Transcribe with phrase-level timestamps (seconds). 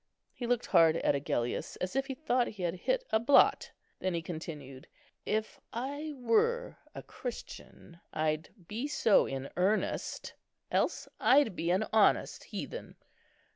[0.33, 3.69] He looked hard at Agellius, as if he thought he had hit a blot.
[3.99, 4.87] Then he continued,
[5.27, 10.33] "If I were a Christian, I'd be so in earnest:
[10.71, 12.95] else I'd be an honest heathen."